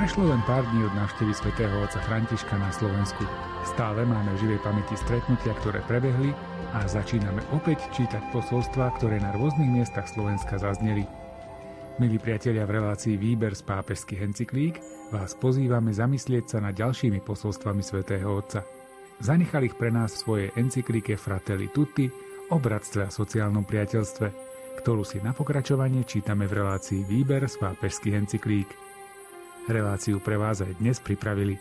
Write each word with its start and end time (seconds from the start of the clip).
Prešlo 0.00 0.32
len 0.32 0.40
pár 0.48 0.64
dní 0.72 0.80
od 0.88 0.96
návštevy 0.96 1.28
svätého 1.36 1.76
otca 1.76 2.00
Františka 2.00 2.56
na 2.56 2.72
Slovensku. 2.72 3.20
Stále 3.68 4.08
máme 4.08 4.32
v 4.32 4.40
živej 4.40 4.64
pamäti 4.64 4.96
stretnutia, 4.96 5.52
ktoré 5.60 5.84
prebehli 5.84 6.32
a 6.72 6.88
začíname 6.88 7.44
opäť 7.52 7.84
čítať 7.92 8.32
posolstva, 8.32 8.96
ktoré 8.96 9.20
na 9.20 9.28
rôznych 9.36 9.68
miestach 9.68 10.08
Slovenska 10.08 10.56
zazneli. 10.56 11.04
Milí 12.00 12.16
priatelia 12.16 12.64
v 12.64 12.80
relácii 12.80 13.20
Výber 13.20 13.52
z 13.52 13.60
pápežských 13.60 14.24
encyklík 14.24 14.80
vás 15.12 15.36
pozývame 15.36 15.92
zamyslieť 15.92 16.56
sa 16.56 16.64
nad 16.64 16.72
ďalšími 16.72 17.20
posolstvami 17.20 17.84
svätého 17.84 18.32
Otca. 18.32 18.64
Zanechal 19.20 19.68
ich 19.68 19.76
pre 19.76 19.92
nás 19.92 20.16
v 20.16 20.22
svojej 20.24 20.48
encyklike 20.56 21.20
Fratelli 21.20 21.68
Tutti 21.68 22.08
o 22.48 22.56
bratstve 22.56 23.04
a 23.04 23.12
sociálnom 23.12 23.68
priateľstve, 23.68 24.26
ktorú 24.80 25.04
si 25.04 25.20
na 25.20 25.36
pokračovanie 25.36 26.08
čítame 26.08 26.48
v 26.48 26.56
relácii 26.56 27.04
Výber 27.04 27.44
z 27.44 27.60
pápežských 27.60 28.16
encyklík. 28.16 28.88
Reláciu 29.68 30.22
pre 30.24 30.40
vás 30.40 30.64
aj 30.64 30.80
dnes 30.80 30.96
pripravili 31.02 31.60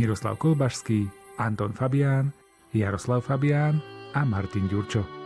Miroslav 0.00 0.40
Kolbašský, 0.40 1.06
Anton 1.38 1.70
Fabián, 1.70 2.34
Jaroslav 2.74 3.22
Fabián 3.22 3.78
a 4.16 4.26
Martin 4.26 4.66
Ďurčo. 4.66 5.19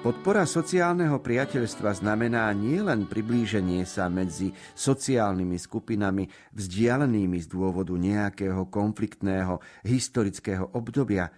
Podpora 0.00 0.48
sociálneho 0.48 1.20
priateľstva 1.20 2.00
znamená 2.00 2.48
nielen 2.56 3.04
priblíženie 3.04 3.84
sa 3.84 4.08
medzi 4.08 4.48
sociálnymi 4.72 5.60
skupinami 5.60 6.24
vzdialenými 6.56 7.36
z 7.36 7.44
dôvodu 7.44 7.92
nejakého 7.92 8.72
konfliktného 8.72 9.60
historického 9.84 10.72
obdobia, 10.72 11.28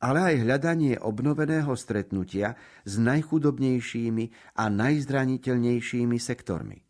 ale 0.00 0.24
aj 0.24 0.34
hľadanie 0.40 0.96
obnoveného 0.96 1.68
stretnutia 1.76 2.56
s 2.88 2.96
najchudobnejšími 2.96 4.56
a 4.56 4.64
najzraniteľnejšími 4.72 6.16
sektormi. 6.16 6.80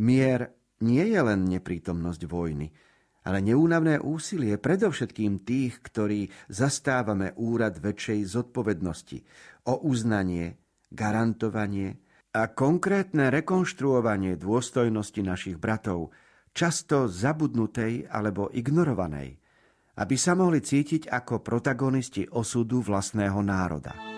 Mier 0.00 0.48
nie 0.80 1.12
je 1.12 1.20
len 1.20 1.44
neprítomnosť 1.44 2.22
vojny, 2.24 2.72
ale 3.22 3.38
neúnavné 3.38 4.02
úsilie 4.02 4.58
predovšetkým 4.58 5.46
tých, 5.46 5.78
ktorí 5.78 6.26
zastávame 6.50 7.36
úrad 7.38 7.78
väčšej 7.78 8.26
zodpovednosti, 8.26 9.18
o 9.66 9.82
uznanie, 9.86 10.58
garantovanie 10.92 11.98
a 12.32 12.48
konkrétne 12.52 13.28
rekonštruovanie 13.28 14.36
dôstojnosti 14.40 15.20
našich 15.20 15.56
bratov, 15.60 16.12
často 16.52 17.08
zabudnutej 17.08 18.08
alebo 18.08 18.48
ignorovanej, 18.52 19.36
aby 19.96 20.16
sa 20.16 20.32
mohli 20.36 20.60
cítiť 20.60 21.08
ako 21.08 21.40
protagonisti 21.44 22.28
osudu 22.28 22.80
vlastného 22.84 23.40
národa. 23.44 24.11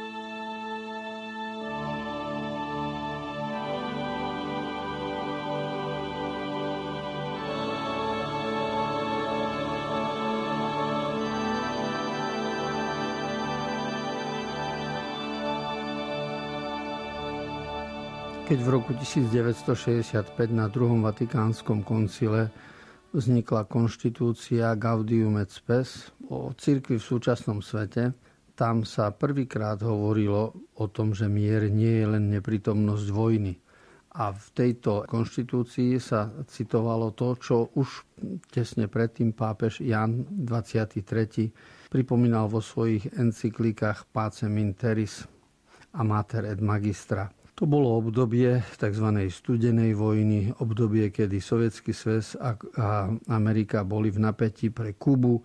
Keď 18.55 18.63
v 18.63 18.71
roku 18.71 18.95
1965 18.95 20.31
na 20.55 20.71
druhom 20.71 21.03
vatikánskom 21.03 21.83
koncile 21.83 22.55
vznikla 23.11 23.67
konštitúcia 23.67 24.79
Gaudium 24.79 25.43
et 25.43 25.51
Spes 25.51 26.15
o 26.31 26.55
cirkvi 26.55 27.03
v 27.03 27.03
súčasnom 27.03 27.59
svete, 27.59 28.15
tam 28.55 28.87
sa 28.87 29.11
prvýkrát 29.11 29.83
hovorilo 29.83 30.55
o 30.79 30.87
tom, 30.87 31.19
že 31.19 31.27
mier 31.27 31.67
nie 31.67 31.99
je 31.99 32.07
len 32.07 32.31
neprítomnosť 32.31 33.07
vojny. 33.11 33.59
A 34.23 34.31
v 34.31 34.47
tejto 34.55 35.03
konštitúcii 35.11 35.99
sa 35.99 36.31
citovalo 36.47 37.11
to, 37.11 37.35
čo 37.35 37.75
už 37.75 38.07
tesne 38.55 38.87
predtým 38.87 39.35
pápež 39.35 39.83
Jan 39.83 40.31
23. 40.31 41.91
pripomínal 41.91 42.47
vo 42.47 42.63
svojich 42.63 43.19
encyklikách 43.19 44.07
Pacem 44.15 44.55
in 44.63 44.79
Teris 44.79 45.27
a 45.91 46.07
Mater 46.07 46.47
et 46.47 46.63
Magistra– 46.63 47.27
to 47.55 47.71
bolo 47.71 48.03
obdobie 48.03 48.67
tzv. 48.75 49.09
studenej 49.31 49.95
vojny, 49.95 50.51
obdobie, 50.59 51.15
kedy 51.15 51.39
Sovietský 51.39 51.95
sväz 51.95 52.35
a 52.35 52.59
Amerika 53.31 53.87
boli 53.87 54.11
v 54.11 54.27
napätí 54.27 54.75
pre 54.75 54.99
Kubu 54.99 55.39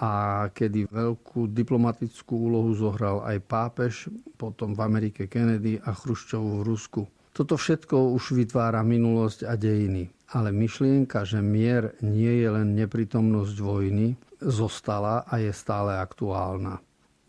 a 0.00 0.46
kedy 0.54 0.88
veľkú 0.88 1.50
diplomatickú 1.50 2.48
úlohu 2.48 2.72
zohral 2.72 3.20
aj 3.26 3.36
pápež, 3.44 4.08
potom 4.38 4.72
v 4.72 4.80
Amerike 4.80 5.26
Kennedy 5.26 5.76
a 5.82 5.92
Chruščov 5.92 6.40
v 6.40 6.64
Rusku. 6.64 7.02
Toto 7.34 7.58
všetko 7.58 8.14
už 8.16 8.32
vytvára 8.38 8.80
minulosť 8.80 9.44
a 9.44 9.54
dejiny. 9.58 10.08
Ale 10.30 10.54
myšlienka, 10.54 11.26
že 11.26 11.42
mier 11.42 11.98
nie 12.00 12.30
je 12.40 12.48
len 12.48 12.78
neprítomnosť 12.78 13.56
vojny, 13.58 14.14
zostala 14.38 15.26
a 15.26 15.42
je 15.42 15.50
stále 15.50 15.98
aktuálna. 15.98 16.78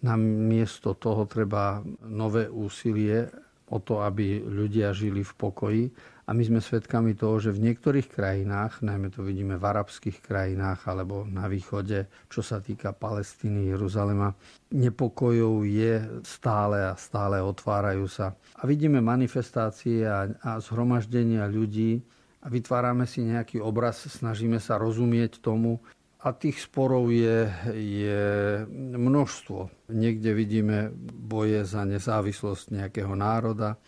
Namiesto 0.06 0.94
toho 0.94 1.26
treba 1.26 1.82
nové 2.06 2.46
úsilie 2.48 3.28
o 3.72 3.80
to, 3.80 4.04
aby 4.04 4.44
ľudia 4.44 4.92
žili 4.92 5.24
v 5.24 5.34
pokoji. 5.40 5.84
A 6.28 6.36
my 6.38 6.44
sme 6.48 6.60
svedkami 6.64 7.16
toho, 7.18 7.40
že 7.44 7.52
v 7.52 7.72
niektorých 7.72 8.08
krajinách, 8.08 8.80
najmä 8.86 9.12
to 9.12 9.20
vidíme 9.20 9.60
v 9.60 9.68
arabských 9.68 10.24
krajinách 10.24 10.88
alebo 10.88 11.28
na 11.28 11.48
východe, 11.52 12.08
čo 12.32 12.40
sa 12.40 12.64
týka 12.64 12.96
Palestíny, 12.96 13.72
Jeruzalema, 13.72 14.32
nepokojov 14.72 15.68
je 15.68 16.00
stále 16.24 16.88
a 16.88 16.96
stále 16.96 17.44
otvárajú 17.44 18.08
sa. 18.08 18.38
A 18.60 18.64
vidíme 18.64 19.04
manifestácie 19.04 20.08
a, 20.08 20.32
a 20.40 20.52
zhromaždenia 20.64 21.48
ľudí 21.52 22.00
a 22.42 22.48
vytvárame 22.48 23.04
si 23.06 23.28
nejaký 23.28 23.60
obraz, 23.60 24.08
snažíme 24.08 24.62
sa 24.64 24.80
rozumieť 24.80 25.44
tomu, 25.44 25.84
a 26.22 26.30
tých 26.38 26.62
sporov 26.62 27.10
je, 27.10 27.50
je 27.74 28.24
množstvo. 28.94 29.90
Niekde 29.90 30.38
vidíme 30.38 30.94
boje 31.18 31.66
za 31.66 31.82
nezávislosť 31.82 32.78
nejakého 32.78 33.14
národa, 33.18 33.82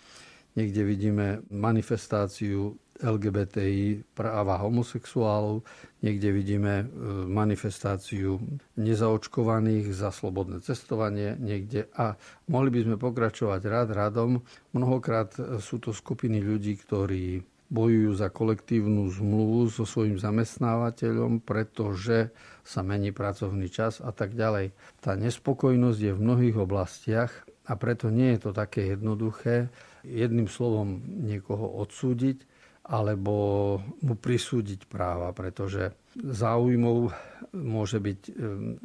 niekde 0.57 0.81
vidíme 0.81 1.45
manifestáciu 1.53 2.73
LGBTI 3.03 4.16
práva 4.17 4.61
homosexuálov, 4.61 5.66
niekde 6.05 6.29
vidíme 6.29 6.73
e, 6.81 6.85
manifestáciu 7.25 8.38
nezaočkovaných 8.77 9.93
za 9.93 10.09
slobodné 10.13 10.61
cestovanie, 10.61 11.38
niekde 11.38 11.89
a 11.97 12.17
mohli 12.49 12.69
by 12.69 12.79
sme 12.85 12.95
pokračovať 13.01 13.61
rád 13.66 13.89
radom. 13.93 14.41
Mnohokrát 14.73 15.33
sú 15.61 15.81
to 15.81 15.89
skupiny 15.91 16.41
ľudí, 16.41 16.77
ktorí 16.79 17.53
bojujú 17.73 18.13
za 18.13 18.29
kolektívnu 18.29 19.09
zmluvu 19.09 19.73
so 19.73 19.89
svojím 19.89 20.22
zamestnávateľom, 20.22 21.41
pretože 21.41 22.29
sa 22.61 22.85
mení 22.85 23.09
pracovný 23.09 23.66
čas 23.73 23.97
a 23.97 24.13
tak 24.13 24.38
ďalej. 24.38 24.78
Tá 25.01 25.17
nespokojnosť 25.17 26.00
je 26.00 26.11
v 26.13 26.23
mnohých 26.23 26.57
oblastiach 26.61 27.34
a 27.66 27.73
preto 27.73 28.13
nie 28.13 28.38
je 28.38 28.39
to 28.45 28.51
také 28.53 28.94
jednoduché 28.94 29.73
jedným 30.06 30.45
slovom 30.45 31.01
niekoho 31.01 31.66
odsúdiť 31.81 32.45
alebo 32.84 33.79
mu 34.03 34.16
prisúdiť 34.19 34.91
práva, 34.91 35.31
pretože 35.31 35.96
záujmov 36.20 37.16
môže 37.55 37.97
byť 37.97 38.20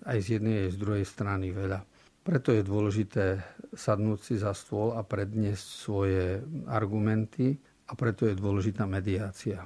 aj 0.07 0.19
z 0.23 0.27
jednej, 0.39 0.57
aj 0.65 0.71
z 0.71 0.79
druhej 0.79 1.05
strany 1.05 1.51
veľa. 1.51 1.83
Preto 2.23 2.55
je 2.55 2.63
dôležité 2.63 3.43
sadnúť 3.75 4.19
si 4.23 4.35
za 4.39 4.55
stôl 4.55 4.95
a 4.95 5.03
predniesť 5.03 5.67
svoje 5.67 6.25
argumenty 6.71 7.59
a 7.89 7.93
preto 7.97 8.29
je 8.29 8.37
dôležitá 8.37 8.85
mediácia. 8.85 9.65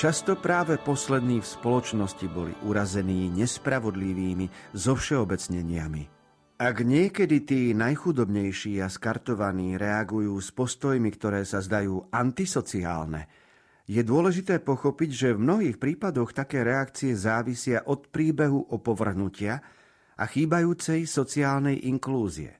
Často 0.00 0.32
práve 0.32 0.80
poslední 0.80 1.44
v 1.44 1.50
spoločnosti 1.60 2.24
boli 2.32 2.56
urazení 2.64 3.28
nespravodlivými 3.36 4.72
zovšeobecneniami. 4.72 6.08
Ak 6.56 6.80
niekedy 6.80 7.44
tí 7.44 7.76
najchudobnejší 7.76 8.80
a 8.80 8.88
skartovaní 8.88 9.76
reagujú 9.76 10.40
s 10.40 10.56
postojmi, 10.56 11.04
ktoré 11.12 11.44
sa 11.44 11.60
zdajú 11.60 12.08
antisociálne, 12.16 13.28
je 13.84 14.00
dôležité 14.00 14.64
pochopiť, 14.64 15.10
že 15.12 15.28
v 15.36 15.44
mnohých 15.44 15.76
prípadoch 15.76 16.32
také 16.32 16.64
reakcie 16.64 17.12
závisia 17.12 17.84
od 17.84 18.08
príbehu 18.08 18.72
opovrhnutia 18.72 19.60
a 20.16 20.24
chýbajúcej 20.24 21.04
sociálnej 21.04 21.76
inklúzie. 21.92 22.56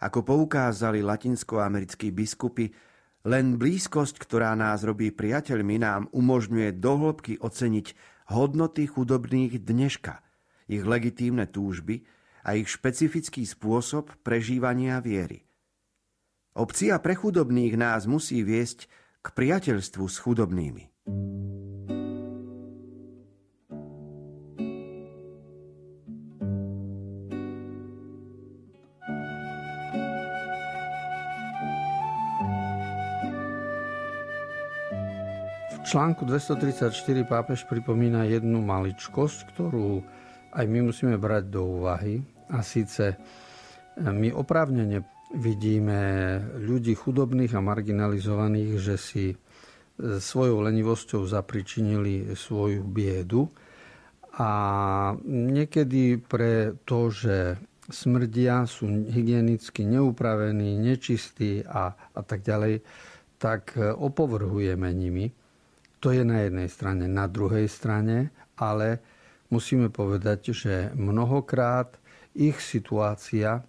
Ako 0.00 0.24
poukázali 0.24 1.04
latinskoamerickí 1.04 2.08
biskupy, 2.08 2.87
len 3.28 3.60
blízkosť, 3.60 4.16
ktorá 4.24 4.56
nás 4.56 4.80
robí 4.88 5.12
priateľmi, 5.12 5.76
nám 5.76 6.08
umožňuje 6.16 6.80
dohlbky 6.80 7.36
oceniť 7.36 7.92
hodnoty 8.32 8.88
chudobných 8.88 9.60
dneška, 9.60 10.24
ich 10.72 10.80
legitímne 10.80 11.44
túžby 11.44 12.08
a 12.48 12.56
ich 12.56 12.72
špecifický 12.72 13.44
spôsob 13.44 14.16
prežívania 14.24 15.04
viery. 15.04 15.44
Opcia 16.56 16.96
pre 17.04 17.14
chudobných 17.14 17.76
nás 17.76 18.08
musí 18.08 18.40
viesť 18.40 18.88
k 19.20 19.26
priateľstvu 19.36 20.04
s 20.08 20.16
chudobnými. 20.24 20.88
Článku 35.88 36.28
234 36.28 36.92
pápež 37.24 37.64
pripomína 37.64 38.28
jednu 38.28 38.60
maličkosť, 38.60 39.56
ktorú 39.56 40.04
aj 40.52 40.64
my 40.68 40.84
musíme 40.84 41.16
brať 41.16 41.48
do 41.48 41.64
úvahy. 41.80 42.20
A 42.52 42.60
síce 42.60 43.16
e, 43.16 43.16
my 43.96 44.28
oprávnene 44.36 45.08
vidíme 45.32 46.00
ľudí 46.60 46.92
chudobných 46.92 47.56
a 47.56 47.64
marginalizovaných, 47.64 48.72
že 48.76 48.96
si 49.00 49.24
e, 49.32 49.36
svojou 50.20 50.60
lenivosťou 50.68 51.24
zapričinili 51.24 52.36
svoju 52.36 52.84
biedu. 52.84 53.48
A 54.36 54.50
niekedy 55.24 56.20
pre 56.20 56.76
to, 56.84 57.08
že 57.08 57.56
smrdia, 57.88 58.68
sú 58.68 59.08
hygienicky 59.08 59.88
neupravení, 59.88 60.76
nečistí 60.76 61.64
a, 61.64 61.96
a 61.96 62.20
tak 62.20 62.44
ďalej, 62.44 62.84
tak 63.40 63.72
e, 63.72 63.88
opovrhujeme 63.88 64.92
nimi. 64.92 65.47
To 65.98 66.14
je 66.14 66.22
na 66.22 66.46
jednej 66.46 66.70
strane. 66.70 67.10
Na 67.10 67.26
druhej 67.26 67.66
strane 67.66 68.30
ale 68.58 68.98
musíme 69.48 69.88
povedať, 69.88 70.50
že 70.50 70.74
mnohokrát 70.98 71.94
ich 72.34 72.58
situácia 72.58 73.62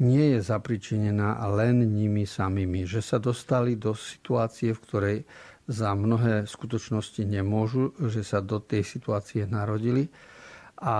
nie 0.00 0.36
je 0.36 0.40
zapričinená 0.42 1.38
len 1.52 1.84
nimi 1.86 2.24
samými. 2.28 2.84
Že 2.88 3.00
sa 3.00 3.18
dostali 3.20 3.76
do 3.76 3.96
situácie, 3.96 4.72
v 4.72 4.82
ktorej 4.84 5.18
za 5.70 5.94
mnohé 5.94 6.44
skutočnosti 6.44 7.22
nemôžu, 7.22 7.94
že 8.10 8.26
sa 8.26 8.42
do 8.42 8.58
tej 8.58 8.82
situácie 8.82 9.46
narodili 9.46 10.10
a 10.82 10.96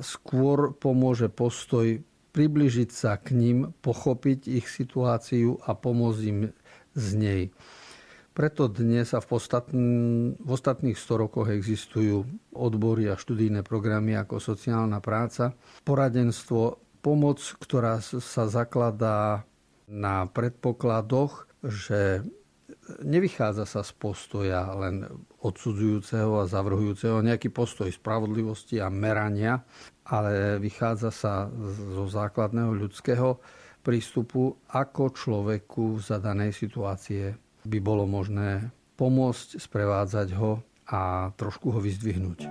skôr 0.00 0.72
pomôže 0.72 1.28
postoj 1.28 2.00
približiť 2.32 2.90
sa 2.90 3.20
k 3.20 3.36
ním, 3.36 3.76
pochopiť 3.84 4.48
ich 4.48 4.66
situáciu 4.70 5.60
a 5.66 5.76
pomôcť 5.76 6.22
im 6.30 6.40
z 6.96 7.08
nej. 7.18 7.42
Preto 8.40 8.72
dnes 8.72 9.12
a 9.12 9.20
v, 9.20 9.36
ostatn- 9.36 10.32
v 10.32 10.48
ostatných 10.48 10.96
100 10.96 11.28
rokoch 11.28 11.52
existujú 11.52 12.24
odbory 12.56 13.12
a 13.12 13.20
študijné 13.20 13.60
programy 13.60 14.16
ako 14.16 14.40
sociálna 14.40 14.96
práca, 15.04 15.52
poradenstvo, 15.84 16.80
pomoc, 17.04 17.36
ktorá 17.60 18.00
sa 18.00 18.48
zakladá 18.48 19.44
na 19.84 20.24
predpokladoch, 20.24 21.52
že 21.60 22.24
nevychádza 23.04 23.68
sa 23.68 23.84
z 23.84 23.92
postoja 24.00 24.72
len 24.72 25.04
odsudzujúceho 25.44 26.40
a 26.40 26.48
zavrhujúceho, 26.48 27.20
nejaký 27.20 27.52
postoj 27.52 27.92
spravodlivosti 27.92 28.80
a 28.80 28.88
merania, 28.88 29.60
ale 30.08 30.56
vychádza 30.56 31.12
sa 31.12 31.52
zo 31.92 32.08
základného 32.08 32.72
ľudského 32.72 33.36
prístupu, 33.84 34.56
ako 34.72 35.12
človeku 35.12 36.00
v 36.00 36.04
zadanej 36.08 36.56
situácie 36.56 37.36
by 37.64 37.78
bolo 37.80 38.04
možné 38.08 38.72
pomôcť, 39.00 39.56
sprevádzať 39.56 40.28
ho 40.36 40.60
a 40.90 41.32
trošku 41.36 41.72
ho 41.72 41.80
vyzdvihnúť. 41.80 42.44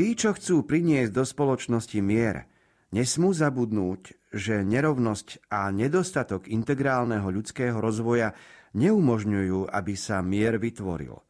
Tí, 0.00 0.16
čo 0.16 0.32
chcú 0.32 0.64
priniesť 0.64 1.12
do 1.12 1.28
spoločnosti 1.28 2.00
mier, 2.00 2.48
nesmú 2.88 3.36
zabudnúť, 3.36 4.32
že 4.32 4.64
nerovnosť 4.64 5.52
a 5.52 5.68
nedostatok 5.68 6.48
integrálneho 6.48 7.28
ľudského 7.28 7.76
rozvoja 7.76 8.32
neumožňujú, 8.72 9.68
aby 9.68 9.94
sa 10.00 10.24
mier 10.24 10.56
vytvoril. 10.56 11.20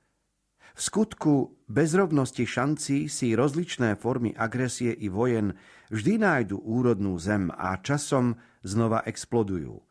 V 0.70 0.80
skutku 0.86 1.58
bezrovnosti 1.66 2.46
šancí 2.46 3.10
si 3.10 3.34
rozličné 3.34 3.98
formy 3.98 4.38
agresie 4.38 4.94
i 4.94 5.10
vojen 5.10 5.58
vždy 5.90 6.22
nájdu 6.22 6.62
úrodnú 6.62 7.18
zem 7.18 7.50
a 7.50 7.74
časom 7.74 8.38
znova 8.62 9.02
explodujú. 9.02 9.82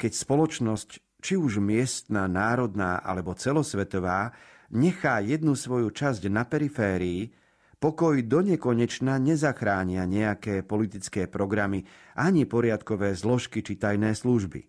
Keď 0.00 0.12
spoločnosť, 0.24 1.20
či 1.20 1.36
už 1.36 1.60
miestna, 1.60 2.32
národná 2.32 3.04
alebo 3.04 3.36
celosvetová, 3.36 4.32
nechá 4.72 5.20
jednu 5.20 5.52
svoju 5.52 5.92
časť 5.92 6.32
na 6.32 6.48
periférii, 6.48 7.43
pokoj 7.84 8.16
do 8.24 8.40
nekonečna 8.40 9.20
nezachránia 9.20 10.08
nejaké 10.08 10.64
politické 10.64 11.28
programy 11.28 11.84
ani 12.16 12.48
poriadkové 12.48 13.12
zložky 13.12 13.60
či 13.60 13.76
tajné 13.76 14.16
služby. 14.16 14.64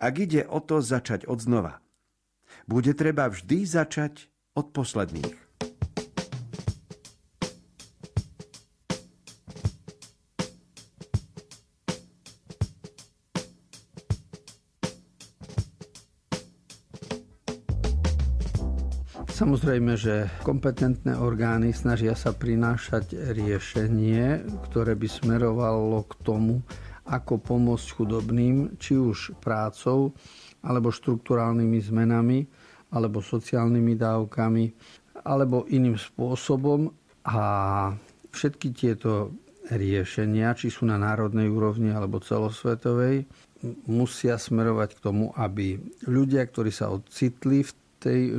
Ak 0.00 0.16
ide 0.16 0.48
o 0.48 0.64
to 0.64 0.80
začať 0.80 1.28
od 1.28 1.44
znova, 1.44 1.84
bude 2.64 2.96
treba 2.96 3.28
vždy 3.28 3.68
začať 3.68 4.32
od 4.56 4.72
posledných. 4.72 5.47
Samozrejme, 19.38 19.94
že 19.94 20.26
kompetentné 20.42 21.14
orgány 21.14 21.70
snažia 21.70 22.18
sa 22.18 22.34
prinášať 22.34 23.14
riešenie, 23.38 24.42
ktoré 24.66 24.98
by 24.98 25.06
smerovalo 25.06 26.02
k 26.10 26.18
tomu, 26.26 26.58
ako 27.06 27.38
pomôcť 27.38 27.86
chudobným, 27.94 28.74
či 28.82 28.98
už 28.98 29.38
prácou, 29.38 30.10
alebo 30.58 30.90
štruktúrálnymi 30.90 31.78
zmenami, 31.78 32.50
alebo 32.90 33.22
sociálnymi 33.22 33.94
dávkami, 33.94 34.64
alebo 35.22 35.70
iným 35.70 35.94
spôsobom. 35.94 36.90
A 37.22 37.38
všetky 38.34 38.74
tieto 38.74 39.38
riešenia, 39.70 40.58
či 40.58 40.66
sú 40.66 40.82
na 40.82 40.98
národnej 40.98 41.46
úrovni 41.46 41.94
alebo 41.94 42.18
celosvetovej, 42.18 43.22
musia 43.86 44.34
smerovať 44.34 44.98
k 44.98 45.02
tomu, 45.02 45.30
aby 45.38 45.78
ľudia, 46.10 46.42
ktorí 46.42 46.74
sa 46.74 46.90
ocitli 46.90 47.62
v 47.62 47.70
tej 47.98 48.38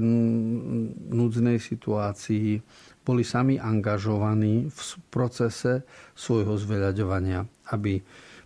núdznej 1.12 1.60
situácii 1.60 2.60
boli 3.04 3.24
sami 3.24 3.60
angažovaní 3.60 4.70
v 4.70 4.80
procese 5.12 5.84
svojho 6.16 6.56
zveľaďovania, 6.56 7.44
aby 7.76 8.00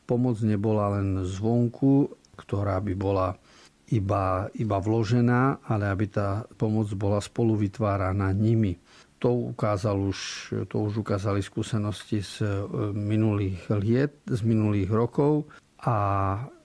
pomoc 0.03 0.39
nebola 0.43 0.99
len 0.99 1.23
zvonku, 1.23 2.11
ktorá 2.37 2.81
by 2.81 2.93
bola 2.97 3.37
iba, 3.93 4.49
iba 4.57 4.77
vložená, 4.79 5.67
ale 5.69 5.85
aby 5.91 6.05
tá 6.09 6.47
pomoc 6.57 6.89
bola 6.97 7.21
spolu 7.21 7.59
vytváraná 7.59 8.33
nimi. 8.33 8.79
To, 9.21 9.55
ukázal 9.55 9.95
už, 9.95 10.19
to 10.67 10.75
už 10.83 10.99
ukázali 10.99 11.39
skúsenosti 11.39 12.19
z 12.19 12.43
e, 12.43 12.47
minulých 12.91 13.71
liet, 13.71 14.19
z 14.27 14.43
minulých 14.43 14.91
rokov 14.91 15.47
a 15.79 15.95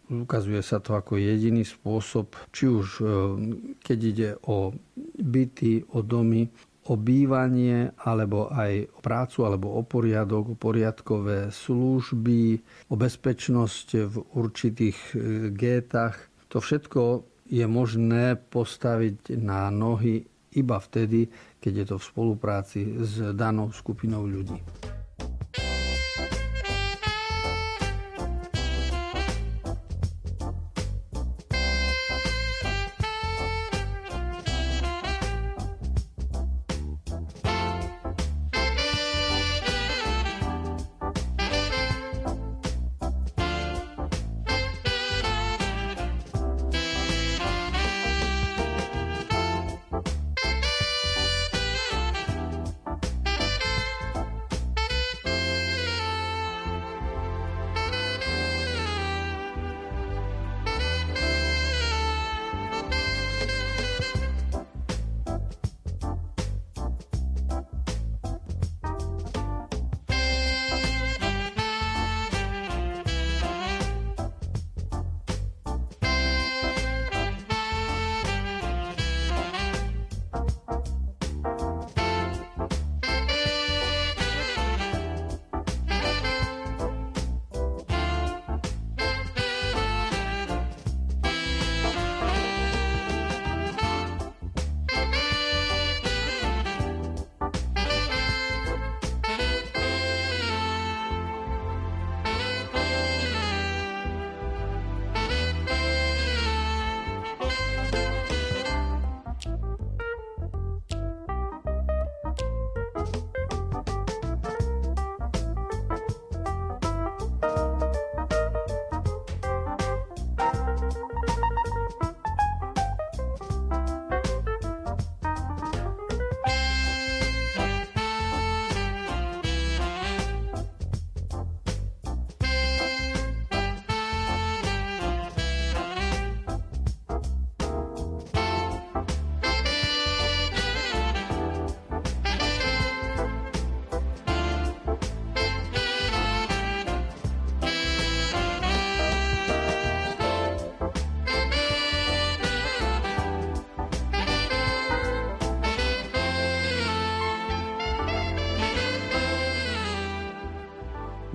Ukazuje 0.09 0.65
sa 0.65 0.81
to 0.81 0.97
ako 0.97 1.21
jediný 1.21 1.69
spôsob, 1.69 2.33
či 2.49 2.65
už 2.65 2.87
e, 2.99 3.05
keď 3.77 3.99
ide 4.01 4.31
o 4.49 4.73
byty, 5.21 5.85
o 5.93 6.01
domy, 6.01 6.49
o 6.89 6.97
bývanie, 6.97 7.93
alebo 8.01 8.49
aj 8.49 8.89
o 8.97 9.01
prácu, 9.05 9.39
alebo 9.45 9.77
o 9.77 9.85
poriadok, 9.85 10.45
o 10.53 10.57
poriadkové 10.57 11.53
služby, 11.53 12.43
o 12.89 12.95
bezpečnosť 12.97 13.89
v 14.09 14.17
určitých 14.33 14.99
e, 15.13 15.17
gétach. 15.53 16.17
To 16.49 16.65
všetko 16.65 17.29
je 17.53 17.69
možné 17.69 18.41
postaviť 18.49 19.37
na 19.37 19.69
nohy 19.69 20.25
iba 20.57 20.81
vtedy, 20.81 21.29
keď 21.61 21.73
je 21.75 21.87
to 21.93 21.97
v 22.01 22.09
spolupráci 22.09 22.81
s 23.05 23.21
danou 23.37 23.69
skupinou 23.77 24.25
ľudí. 24.25 24.57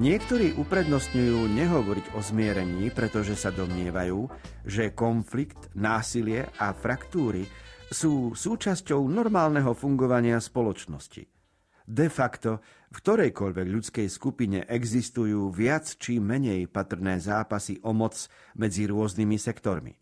Niektorí 0.04 0.60
uprednostňujú 0.60 1.48
nehovoriť 1.48 2.06
o 2.12 2.20
zmierení, 2.20 2.92
pretože 2.92 3.40
sa 3.40 3.56
domnievajú, 3.56 4.28
že 4.68 4.92
konflikt, 4.92 5.72
násilie 5.80 6.44
a 6.60 6.76
fraktúry 6.76 7.48
sú 7.88 8.36
súčasťou 8.36 9.00
normálneho 9.08 9.72
fungovania 9.72 10.44
spoločnosti. 10.44 11.24
De 11.88 12.12
facto, 12.12 12.60
v 12.92 13.00
ktorejkoľvek 13.00 13.68
ľudskej 13.72 14.08
skupine 14.12 14.68
existujú 14.68 15.48
viac 15.56 15.88
či 15.96 16.20
menej 16.20 16.68
patrné 16.68 17.24
zápasy 17.24 17.80
o 17.88 17.96
moc 17.96 18.28
medzi 18.60 18.84
rôznymi 18.92 19.40
sektormi. 19.40 19.96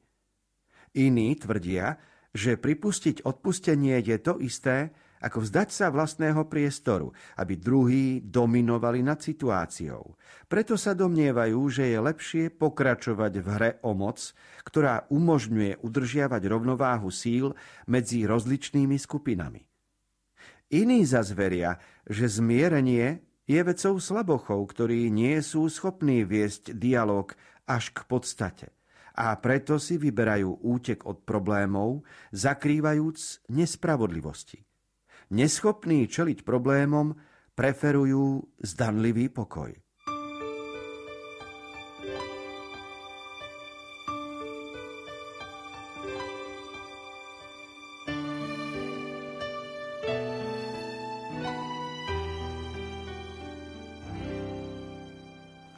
Iní 0.98 1.38
tvrdia, 1.38 2.02
že 2.34 2.58
pripustiť 2.58 3.22
odpustenie 3.22 4.02
je 4.02 4.18
to 4.18 4.42
isté, 4.42 4.98
ako 5.22 5.46
vzdať 5.46 5.70
sa 5.70 5.88
vlastného 5.94 6.50
priestoru, 6.50 7.14
aby 7.38 7.54
druhí 7.56 8.20
dominovali 8.26 9.06
nad 9.06 9.22
situáciou. 9.22 10.18
Preto 10.50 10.76
sa 10.76 10.98
domnievajú, 10.98 11.62
že 11.70 11.94
je 11.94 12.00
lepšie 12.02 12.44
pokračovať 12.58 13.34
v 13.40 13.48
hre 13.48 13.72
o 13.86 13.94
moc, 13.94 14.34
ktorá 14.66 15.06
umožňuje 15.14 15.80
udržiavať 15.86 16.42
rovnováhu 16.50 17.14
síl 17.14 17.54
medzi 17.86 18.26
rozličnými 18.26 18.98
skupinami. 18.98 19.64
Iní 20.72 21.06
zazveria, 21.06 21.78
že 22.08 22.32
zmierenie 22.32 23.22
je 23.46 23.62
vecou 23.62 24.00
slabochov, 24.00 24.60
ktorí 24.72 25.12
nie 25.12 25.38
sú 25.44 25.68
schopní 25.68 26.24
viesť 26.24 26.74
dialog 26.74 27.36
až 27.68 27.92
k 27.92 28.08
podstate 28.08 28.68
a 29.16 29.36
preto 29.38 29.76
si 29.76 30.00
vyberajú 30.00 30.64
útek 30.64 31.04
od 31.04 31.28
problémov, 31.28 32.08
zakrývajúc 32.32 33.52
nespravodlivosti. 33.52 34.64
Neschopní 35.32 36.12
čeliť 36.12 36.44
problémom, 36.44 37.16
preferujú 37.56 38.44
zdanlivý 38.60 39.32
pokoj. 39.32 39.72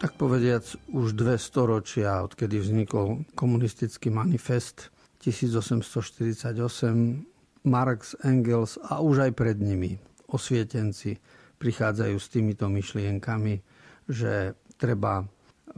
tak 0.04 0.20
povediac 0.20 0.68
už 0.92 1.16
dve 1.16 1.40
storočia, 1.40 2.28
odkedy 2.28 2.60
vznikol 2.60 3.24
komunistický 3.40 4.12
manifest 4.12 4.92
1848, 5.24 7.33
Marx, 7.64 8.16
Engels 8.24 8.76
a 8.84 9.00
už 9.00 9.30
aj 9.30 9.32
pred 9.36 9.58
nimi 9.60 9.96
osvietenci 10.28 11.20
prichádzajú 11.62 12.16
s 12.20 12.28
týmito 12.28 12.68
myšlienkami, 12.68 13.64
že 14.10 14.58
treba 14.76 15.24
e, 15.24 15.26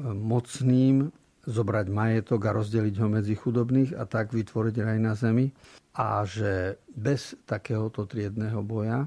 mocným 0.01 1.13
zobrať 1.45 1.87
majetok 1.93 2.41
a 2.49 2.55
rozdeliť 2.57 2.95
ho 2.97 3.07
medzi 3.07 3.37
chudobných 3.37 3.93
a 3.93 4.09
tak 4.09 4.33
vytvoriť 4.33 4.75
raj 4.81 4.97
na 4.97 5.13
zemi 5.13 5.53
a 5.93 6.25
že 6.25 6.81
bez 6.89 7.37
takéhoto 7.45 8.09
triedného 8.09 8.65
boja 8.65 9.05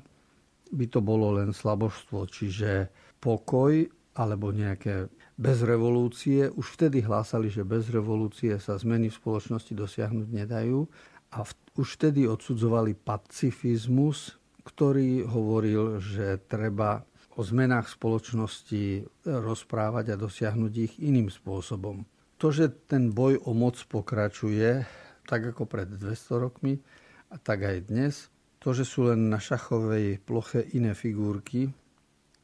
by 0.70 0.86
to 0.86 1.02
bolo 1.02 1.34
len 1.34 1.50
slabožstvo, 1.50 2.30
čiže 2.30 2.92
pokoj 3.18 3.90
alebo 4.14 4.54
nejaké 4.54 5.10
bez 5.38 5.62
revolúcie. 5.62 6.50
Už 6.50 6.74
vtedy 6.78 7.02
hlásali, 7.02 7.50
že 7.50 7.66
bez 7.66 7.90
revolúcie 7.90 8.54
sa 8.58 8.78
zmeny 8.78 9.10
v 9.10 9.18
spoločnosti 9.18 9.70
dosiahnuť 9.74 10.28
nedajú 10.30 10.86
a 11.32 11.44
v, 11.44 11.52
už 11.76 12.00
vtedy 12.00 12.24
odsudzovali 12.24 12.96
pacifizmus, 12.96 14.36
ktorý 14.64 15.24
hovoril, 15.24 16.00
že 16.00 16.40
treba 16.48 17.04
o 17.38 17.46
zmenách 17.46 17.94
spoločnosti 17.94 19.06
rozprávať 19.24 20.12
a 20.12 20.20
dosiahnuť 20.20 20.72
ich 20.74 20.94
iným 20.98 21.30
spôsobom. 21.30 22.02
To, 22.42 22.50
že 22.50 22.70
ten 22.90 23.14
boj 23.14 23.38
o 23.46 23.54
moc 23.54 23.78
pokračuje, 23.78 24.82
tak 25.28 25.54
ako 25.54 25.70
pred 25.70 25.86
200 25.86 26.44
rokmi, 26.44 26.82
a 27.28 27.36
tak 27.36 27.62
aj 27.62 27.78
dnes, 27.86 28.14
to, 28.58 28.74
že 28.74 28.82
sú 28.82 29.06
len 29.06 29.30
na 29.30 29.38
šachovej 29.38 30.18
ploche 30.24 30.66
iné 30.74 30.96
figurky, 30.98 31.70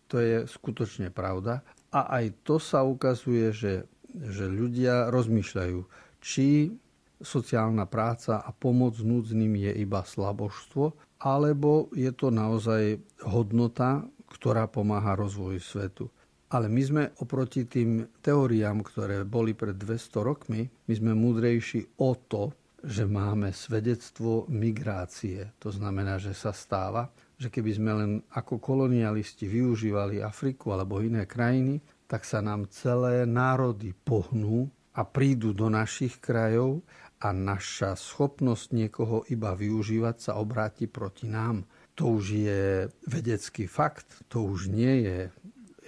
to 0.07 0.23
je 0.23 0.47
skutočne 0.47 1.11
pravda. 1.11 1.67
A 1.91 2.23
aj 2.23 2.47
to 2.47 2.63
sa 2.63 2.87
ukazuje, 2.87 3.51
že, 3.51 3.91
že 4.15 4.47
ľudia 4.47 5.11
rozmýšľajú, 5.11 5.79
či 6.23 6.71
sociálna 7.23 7.87
práca 7.87 8.43
a 8.43 8.51
pomoc 8.51 8.99
núdznym 8.99 9.55
je 9.59 9.73
iba 9.83 10.03
slabožstvo, 10.03 10.95
alebo 11.23 11.89
je 11.95 12.11
to 12.13 12.29
naozaj 12.29 12.99
hodnota, 13.25 14.05
ktorá 14.29 14.67
pomáha 14.67 15.15
rozvoju 15.15 15.61
svetu. 15.63 16.07
Ale 16.55 16.71
my 16.71 16.83
sme 16.83 17.03
oproti 17.19 17.67
tým 17.67 18.07
teóriám, 18.23 18.85
ktoré 18.87 19.27
boli 19.27 19.57
pred 19.57 19.75
200 19.75 20.23
rokmi, 20.23 20.63
my 20.67 20.93
sme 20.95 21.13
múdrejší 21.17 21.99
o 21.99 22.15
to, 22.15 22.55
že 22.85 23.09
máme 23.09 23.49
svedectvo 23.51 24.45
migrácie. 24.53 25.57
To 25.59 25.73
znamená, 25.73 26.21
že 26.21 26.37
sa 26.37 26.53
stáva, 26.53 27.09
že 27.41 27.49
keby 27.49 27.71
sme 27.73 27.93
len 27.97 28.11
ako 28.37 28.61
kolonialisti 28.61 29.49
využívali 29.49 30.21
Afriku 30.21 30.77
alebo 30.77 31.01
iné 31.01 31.25
krajiny, 31.25 31.81
tak 32.05 32.29
sa 32.29 32.45
nám 32.45 32.69
celé 32.69 33.25
národy 33.25 33.97
pohnú 34.05 34.69
a 34.95 35.03
prídu 35.03 35.51
do 35.51 35.67
našich 35.67 36.23
krajov 36.23 36.87
a 37.19 37.35
naša 37.35 37.99
schopnosť 37.99 38.67
niekoho 38.71 39.27
iba 39.33 39.57
využívať 39.59 40.17
sa 40.19 40.33
obráti 40.39 40.87
proti 40.87 41.27
nám. 41.27 41.67
To 41.99 42.19
už 42.19 42.25
je 42.35 42.63
vedecký 43.07 43.67
fakt, 43.71 44.27
to 44.31 44.47
už 44.47 44.71
nie 44.71 45.07
je 45.07 45.19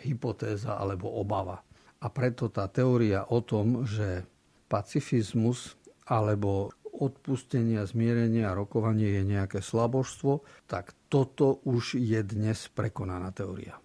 hypotéza 0.07 0.79
alebo 0.79 1.11
obava. 1.11 1.63
A 2.03 2.07
preto 2.13 2.51
tá 2.51 2.71
teória 2.71 3.27
o 3.27 3.43
tom, 3.43 3.83
že 3.87 4.27
pacifizmus 4.71 5.75
alebo 6.07 6.71
odpustenia, 6.97 7.85
zmierenia 7.85 8.51
a 8.53 8.57
rokovanie 8.57 9.21
je 9.21 9.23
nejaké 9.27 9.61
slabožstvo, 9.61 10.41
tak 10.65 10.97
toto 11.13 11.61
už 11.69 12.01
je 12.01 12.21
dnes 12.25 12.57
prekonaná 12.73 13.31
teória. 13.37 13.77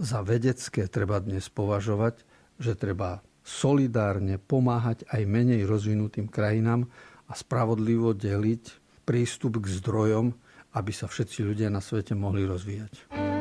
Za 0.00 0.24
vedecké 0.24 0.88
treba 0.88 1.20
dnes 1.20 1.46
považovať, 1.52 2.24
že 2.56 2.74
treba 2.74 3.20
solidárne 3.44 4.40
pomáhať 4.40 5.04
aj 5.12 5.22
menej 5.28 5.68
rozvinutým 5.68 6.32
krajinám 6.32 6.88
a 7.28 7.32
spravodlivo 7.36 8.16
deliť 8.16 8.64
prístup 9.04 9.60
k 9.60 9.68
zdrojom, 9.68 10.32
aby 10.74 10.92
sa 10.96 11.06
všetci 11.06 11.44
ľudia 11.44 11.68
na 11.68 11.84
svete 11.84 12.16
mohli 12.16 12.48
rozvíjať. 12.48 13.33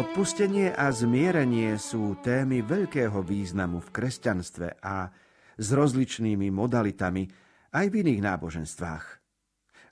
Odpustenie 0.00 0.72
a 0.72 0.88
zmierenie 0.88 1.76
sú 1.76 2.16
témy 2.24 2.64
veľkého 2.64 3.20
významu 3.20 3.84
v 3.84 3.92
kresťanstve 3.92 4.80
a 4.80 5.12
s 5.60 5.68
rozličnými 5.76 6.48
modalitami 6.48 7.28
aj 7.68 7.86
v 7.92 7.94
iných 8.00 8.24
náboženstvách. 8.24 9.04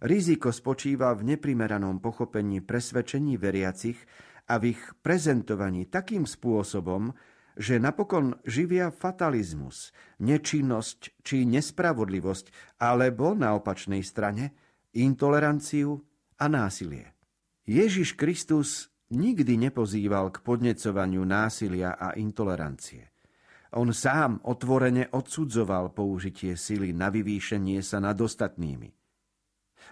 Riziko 0.09 0.49
spočíva 0.49 1.13
v 1.13 1.37
neprimeranom 1.37 2.01
pochopení 2.01 2.65
presvedčení 2.65 3.37
veriacich 3.37 4.01
a 4.49 4.57
v 4.57 4.73
ich 4.73 4.81
prezentovaní 5.05 5.85
takým 5.93 6.25
spôsobom, 6.25 7.13
že 7.61 7.77
napokon 7.77 8.41
živia 8.49 8.89
fatalizmus, 8.89 9.93
nečinnosť 10.25 11.21
či 11.21 11.45
nespravodlivosť, 11.45 12.81
alebo 12.81 13.37
na 13.37 13.53
opačnej 13.53 14.01
strane 14.01 14.57
intoleranciu 14.97 16.01
a 16.41 16.49
násilie. 16.49 17.13
Ježiš 17.69 18.17
Kristus 18.17 18.89
nikdy 19.13 19.57
nepozýval 19.69 20.33
k 20.33 20.45
podnecovaniu 20.45 21.25
násilia 21.25 21.97
a 21.97 22.17
intolerancie. 22.17 23.09
On 23.77 23.89
sám 23.93 24.41
otvorene 24.49 25.13
odsudzoval 25.13 25.93
použitie 25.93 26.57
sily 26.57 26.97
na 26.97 27.13
vyvýšenie 27.13 27.85
sa 27.85 28.01
nad 28.01 28.17
ostatnými. 28.17 28.89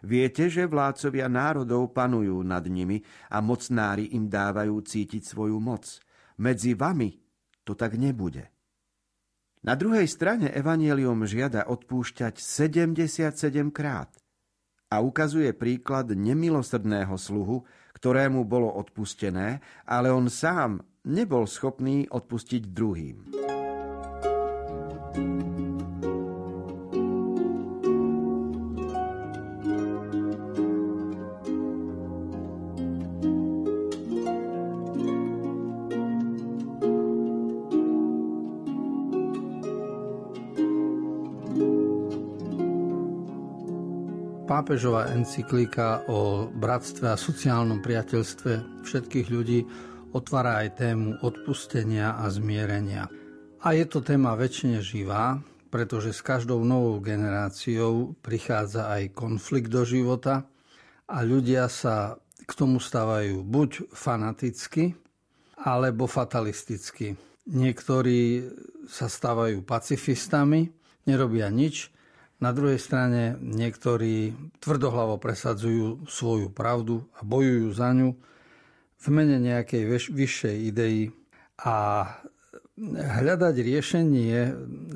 Viete, 0.04 0.48
že 0.52 0.68
vládcovia 0.68 1.28
národov 1.28 1.92
panujú 1.92 2.40
nad 2.44 2.64
nimi 2.68 3.00
a 3.32 3.40
mocnári 3.40 4.12
im 4.16 4.28
dávajú 4.28 4.80
cítiť 4.80 5.24
svoju 5.24 5.56
moc. 5.60 6.00
Medzi 6.40 6.76
vami 6.76 7.16
to 7.64 7.72
tak 7.72 7.96
nebude. 7.96 8.52
Na 9.66 9.74
druhej 9.74 10.06
strane 10.06 10.52
Evangelium 10.52 11.26
žiada 11.26 11.66
odpúšťať 11.66 12.38
77 12.38 13.72
krát 13.72 14.12
a 14.86 15.02
ukazuje 15.02 15.50
príklad 15.50 16.14
nemilosrdného 16.14 17.18
sluhu, 17.18 17.66
ktorému 17.96 18.44
bolo 18.44 18.76
odpustené, 18.76 19.64
ale 19.88 20.12
on 20.12 20.28
sám 20.28 20.84
nebol 21.08 21.48
schopný 21.48 22.04
odpustiť 22.12 22.62
druhým. 22.68 23.45
Pápežová 44.66 45.14
encyklika 45.14 46.02
o 46.10 46.50
bratstve 46.50 47.06
a 47.06 47.14
sociálnom 47.14 47.78
priateľstve 47.86 48.82
všetkých 48.82 49.30
ľudí 49.30 49.62
otvára 50.10 50.66
aj 50.66 50.82
tému 50.82 51.22
odpustenia 51.22 52.18
a 52.18 52.26
zmierenia. 52.26 53.06
A 53.62 53.78
je 53.78 53.86
to 53.86 54.02
téma 54.02 54.34
väčšine 54.34 54.82
živá, 54.82 55.38
pretože 55.70 56.10
s 56.10 56.18
každou 56.18 56.66
novou 56.66 56.98
generáciou 56.98 58.18
prichádza 58.18 58.90
aj 58.90 59.14
konflikt 59.14 59.70
do 59.70 59.86
života 59.86 60.50
a 61.06 61.22
ľudia 61.22 61.70
sa 61.70 62.18
k 62.42 62.50
tomu 62.50 62.82
stávajú 62.82 63.46
buď 63.46 63.86
fanaticky, 63.94 64.98
alebo 65.62 66.10
fatalisticky. 66.10 67.14
Niektorí 67.54 68.50
sa 68.90 69.06
stávajú 69.06 69.62
pacifistami, 69.62 70.74
nerobia 71.06 71.54
nič, 71.54 71.94
na 72.36 72.50
druhej 72.52 72.76
strane 72.76 73.36
niektorí 73.40 74.36
tvrdohlavo 74.60 75.16
presadzujú 75.16 76.04
svoju 76.04 76.52
pravdu 76.52 77.08
a 77.16 77.24
bojujú 77.24 77.68
za 77.72 77.90
ňu 77.96 78.12
v 78.96 79.06
mene 79.12 79.40
nejakej 79.40 79.82
vyš- 79.88 80.12
vyššej 80.12 80.56
idei 80.68 80.98
a 81.60 82.06
hľadať 82.96 83.54
riešenie 83.56 84.36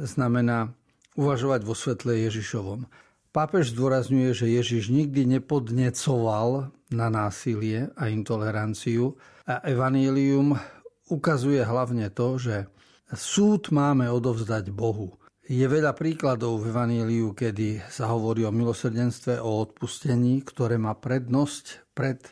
znamená 0.05 0.73
uvažovať 1.17 1.61
vo 1.65 1.73
svetle 1.73 2.17
Ježišovom. 2.29 2.85
Pápež 3.31 3.73
zdôrazňuje, 3.73 4.31
že 4.35 4.47
Ježiš 4.51 4.91
nikdy 4.91 5.39
nepodnecoval 5.39 6.75
na 6.91 7.07
násilie 7.09 7.95
a 7.95 8.11
intoleranciu 8.11 9.15
a 9.47 9.63
evanílium 9.63 10.59
ukazuje 11.07 11.63
hlavne 11.63 12.11
to, 12.11 12.37
že 12.43 12.67
súd 13.15 13.71
máme 13.71 14.11
odovzdať 14.11 14.75
Bohu. 14.75 15.20
Je 15.51 15.67
veľa 15.67 15.99
príkladov 15.99 16.63
v 16.63 16.71
Evaníliu, 16.71 17.35
kedy 17.35 17.83
sa 17.91 18.07
hovorí 18.15 18.47
o 18.47 18.55
milosrdenstve, 18.55 19.43
o 19.43 19.67
odpustení, 19.67 20.47
ktoré 20.47 20.79
má 20.79 20.95
prednosť 20.95 21.91
pred 21.91 22.23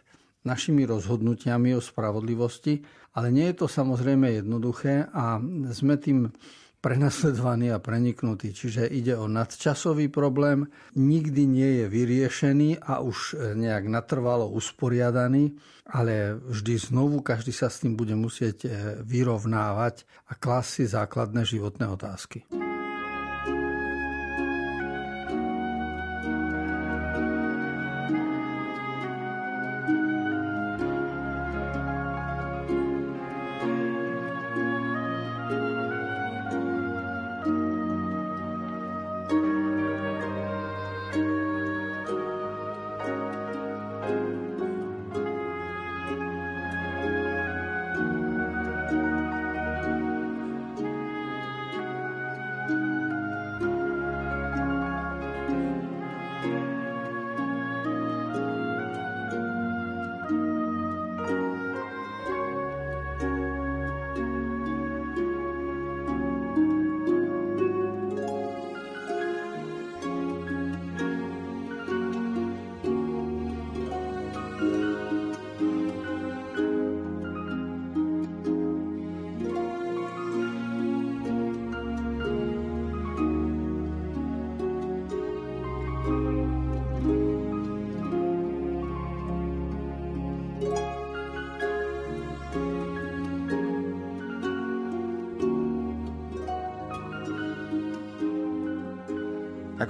našimi 0.47 0.87
rozhodnutiami 0.87 1.75
o 1.75 1.83
spravodlivosti, 1.83 2.79
ale 3.19 3.35
nie 3.35 3.51
je 3.51 3.59
to 3.59 3.67
samozrejme 3.67 4.39
jednoduché 4.39 5.11
a 5.11 5.43
sme 5.75 5.99
tým 5.99 6.31
prenasledovaní 6.79 7.75
a 7.75 7.83
preniknutí. 7.83 8.55
Čiže 8.55 8.87
ide 8.87 9.19
o 9.19 9.27
nadčasový 9.27 10.15
problém, 10.15 10.71
nikdy 10.95 11.43
nie 11.43 11.71
je 11.83 11.87
vyriešený 11.91 12.87
a 12.87 13.03
už 13.03 13.35
nejak 13.59 13.91
natrvalo 13.91 14.47
usporiadaný, 14.55 15.59
ale 15.91 16.39
vždy 16.39 16.95
znovu 16.95 17.27
každý 17.27 17.51
sa 17.51 17.67
s 17.67 17.83
tým 17.83 17.99
bude 17.99 18.15
musieť 18.15 18.71
vyrovnávať 19.03 20.07
a 20.31 20.39
klásť 20.39 20.71
si 20.71 20.85
základné 20.87 21.43
životné 21.43 21.91
otázky. 21.91 22.47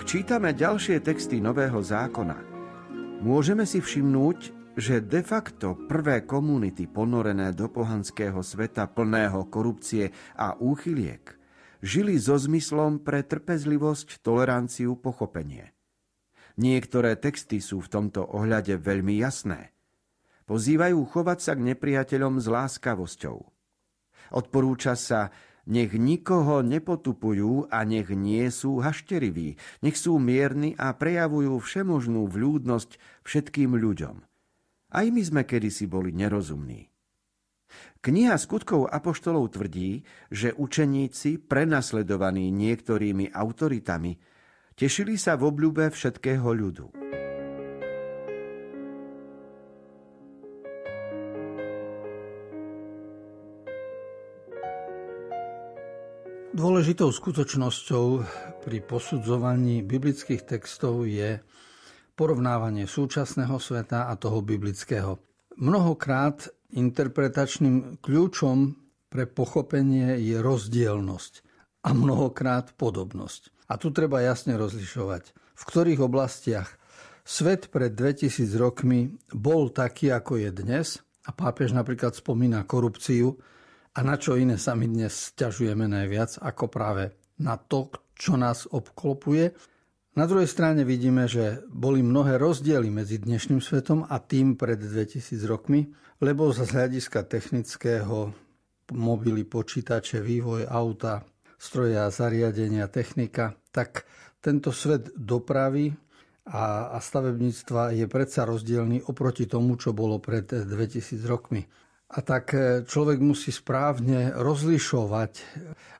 Čítame 0.08 0.56
ďalšie 0.56 1.04
texty 1.04 1.36
Nového 1.36 1.84
zákona, 1.84 2.40
môžeme 3.20 3.68
si 3.68 3.84
všimnúť, 3.84 4.56
že 4.72 5.04
de 5.04 5.20
facto 5.20 5.76
prvé 5.84 6.24
komunity 6.24 6.88
ponorené 6.88 7.52
do 7.52 7.68
pohanského 7.68 8.40
sveta 8.40 8.88
plného 8.88 9.44
korupcie 9.52 10.08
a 10.32 10.56
úchyliek 10.56 11.36
žili 11.84 12.16
so 12.16 12.40
zmyslom 12.40 13.04
pre 13.04 13.20
trpezlivosť, 13.20 14.24
toleranciu, 14.24 14.96
pochopenie. 14.96 15.76
Niektoré 16.56 17.20
texty 17.20 17.60
sú 17.60 17.84
v 17.84 17.92
tomto 17.92 18.24
ohľade 18.24 18.80
veľmi 18.80 19.12
jasné. 19.20 19.76
Pozývajú 20.48 21.04
chovať 21.04 21.38
sa 21.44 21.52
k 21.52 21.76
nepriateľom 21.76 22.40
s 22.40 22.48
láskavosťou. 22.48 23.38
Odporúča 24.32 24.96
sa 24.96 25.28
nech 25.68 25.92
nikoho 25.92 26.64
nepotupujú 26.64 27.68
a 27.68 27.84
nech 27.84 28.08
nie 28.08 28.48
sú 28.48 28.80
hašteriví. 28.80 29.60
Nech 29.84 30.00
sú 30.00 30.16
mierni 30.16 30.72
a 30.80 30.96
prejavujú 30.96 31.60
všemožnú 31.60 32.24
vľúdnosť 32.26 32.96
všetkým 33.28 33.76
ľuďom. 33.76 34.24
Aj 34.88 35.06
my 35.06 35.22
sme 35.22 35.44
kedysi 35.44 35.84
boli 35.84 36.16
nerozumní. 36.16 36.88
Kniha 38.00 38.40
skutkov 38.40 38.88
apoštolov 38.88 39.52
tvrdí, 39.52 40.00
že 40.32 40.56
učeníci, 40.56 41.44
prenasledovaní 41.44 42.48
niektorými 42.48 43.28
autoritami, 43.36 44.16
tešili 44.72 45.20
sa 45.20 45.36
v 45.36 45.52
obľúbe 45.52 45.92
všetkého 45.92 46.48
ľudu. 46.48 46.86
Dôležitou 56.58 57.14
skutočnosťou 57.14 58.06
pri 58.66 58.82
posudzovaní 58.82 59.86
biblických 59.86 60.42
textov 60.42 61.06
je 61.06 61.38
porovnávanie 62.18 62.90
súčasného 62.90 63.62
sveta 63.62 64.10
a 64.10 64.18
toho 64.18 64.42
biblického. 64.42 65.22
Mnohokrát 65.54 66.50
interpretačným 66.74 68.02
kľúčom 68.02 68.74
pre 69.06 69.30
pochopenie 69.30 70.18
je 70.18 70.42
rozdielnosť 70.42 71.32
a 71.86 71.94
mnohokrát 71.94 72.74
podobnosť. 72.74 73.70
A 73.70 73.78
tu 73.78 73.94
treba 73.94 74.18
jasne 74.26 74.58
rozlišovať, 74.58 75.30
v 75.30 75.62
ktorých 75.62 76.02
oblastiach 76.02 76.74
svet 77.22 77.70
pred 77.70 77.94
2000 77.94 78.34
rokmi 78.58 79.14
bol 79.30 79.70
taký, 79.70 80.10
ako 80.10 80.42
je 80.42 80.50
dnes, 80.50 80.98
a 81.22 81.30
pápež 81.30 81.70
napríklad 81.70 82.18
spomína 82.18 82.66
korupciu, 82.66 83.38
a 83.98 84.06
na 84.06 84.14
čo 84.14 84.38
iné 84.38 84.54
sa 84.54 84.78
my 84.78 84.86
dnes 84.86 85.34
stiažujeme 85.34 85.90
najviac, 85.90 86.38
ako 86.38 86.70
práve 86.70 87.18
na 87.42 87.58
to, 87.58 87.90
čo 88.14 88.38
nás 88.38 88.70
obklopuje. 88.70 89.50
Na 90.14 90.22
druhej 90.22 90.46
strane 90.46 90.86
vidíme, 90.86 91.26
že 91.26 91.66
boli 91.66 91.98
mnohé 92.06 92.38
rozdiely 92.38 92.94
medzi 92.94 93.18
dnešným 93.18 93.58
svetom 93.58 94.06
a 94.06 94.22
tým 94.22 94.54
pred 94.54 94.78
2000 94.78 95.42
rokmi, 95.50 95.90
lebo 96.22 96.54
z 96.54 96.62
hľadiska 96.62 97.26
technického 97.26 98.30
mobily, 98.94 99.42
počítače, 99.42 100.22
vývoj 100.22 100.70
auta, 100.70 101.26
stroja, 101.58 102.06
zariadenia, 102.14 102.86
technika, 102.86 103.58
tak 103.74 104.06
tento 104.38 104.70
svet 104.70 105.10
dopravy 105.18 105.90
a, 106.46 106.94
stavebníctva 107.02 107.98
je 107.98 108.06
predsa 108.06 108.46
rozdielný 108.46 109.10
oproti 109.10 109.50
tomu, 109.50 109.74
čo 109.74 109.90
bolo 109.90 110.22
pred 110.22 110.46
2000 110.46 111.18
rokmi. 111.26 111.66
A 112.08 112.18
tak 112.24 112.56
e, 112.56 112.88
človek 112.88 113.20
musí 113.20 113.52
správne 113.52 114.32
rozlišovať 114.32 115.32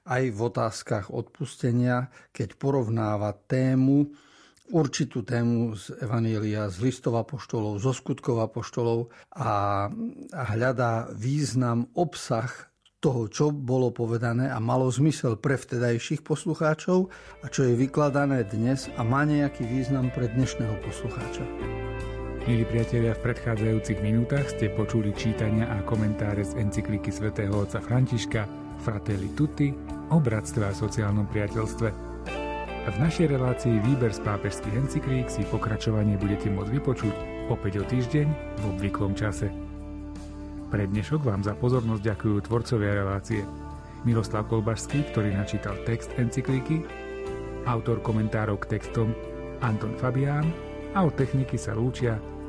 aj 0.08 0.22
v 0.32 0.38
otázkach 0.40 1.12
odpustenia, 1.12 2.08
keď 2.32 2.56
porovnáva 2.56 3.36
tému, 3.36 4.08
určitú 4.72 5.24
tému 5.24 5.76
z 5.76 5.96
Evanília, 6.00 6.68
z 6.68 6.80
listov 6.84 7.16
apoštolov, 7.16 7.80
zo 7.80 7.92
skutkov 7.92 8.40
apoštolov 8.44 9.12
a, 9.32 9.88
a 10.32 10.42
hľadá 10.52 11.12
význam, 11.12 11.88
obsah 11.96 12.68
toho, 12.98 13.30
čo 13.30 13.54
bolo 13.54 13.94
povedané 13.94 14.50
a 14.50 14.58
malo 14.58 14.90
zmysel 14.90 15.38
pre 15.38 15.54
vtedajších 15.54 16.26
poslucháčov 16.26 17.08
a 17.40 17.46
čo 17.46 17.64
je 17.68 17.78
vykladané 17.78 18.42
dnes 18.42 18.90
a 18.98 19.06
má 19.06 19.22
nejaký 19.22 19.62
význam 19.64 20.10
pre 20.10 20.26
dnešného 20.26 20.82
poslucháča. 20.82 21.46
Milí 22.48 22.64
priatelia, 22.64 23.12
v 23.12 23.28
predchádzajúcich 23.28 24.00
minútach 24.00 24.48
ste 24.48 24.72
počuli 24.72 25.12
čítania 25.12 25.68
a 25.68 25.84
komentáre 25.84 26.40
z 26.40 26.56
encykliky 26.56 27.12
svätého 27.12 27.52
otca 27.52 27.76
Františka 27.76 28.48
Fratelli 28.80 29.36
Tutti 29.36 29.68
o 30.08 30.16
bratstve 30.16 30.64
a 30.64 30.72
sociálnom 30.72 31.28
priateľstve. 31.28 31.88
V 32.88 32.96
našej 33.04 33.36
relácii 33.36 33.84
Výber 33.84 34.16
z 34.16 34.24
pápežských 34.24 34.80
encyklík 34.80 35.28
si 35.28 35.44
pokračovanie 35.44 36.16
budete 36.16 36.48
môcť 36.48 36.72
vypočuť 36.72 37.14
opäť 37.52 37.72
o 37.74 37.84
týždeň 37.84 38.26
v 38.32 38.62
obvyklom 38.72 39.12
čase. 39.12 39.52
Pre 40.72 40.84
dnešok 40.88 41.20
vám 41.28 41.44
za 41.44 41.52
pozornosť 41.52 42.00
ďakujú 42.00 42.48
tvorcovia 42.48 42.96
relácie 42.96 43.44
Miroslav 44.08 44.48
Kolbašský, 44.48 45.12
ktorý 45.12 45.36
načítal 45.36 45.76
text 45.84 46.16
encyklíky, 46.16 46.80
autor 47.68 48.00
komentárov 48.00 48.56
k 48.64 48.80
textom 48.80 49.12
Anton 49.60 49.92
Fabián 50.00 50.48
a 50.96 51.04
od 51.04 51.12
techniky 51.12 51.60
sa 51.60 51.76
lúčia 51.76 52.16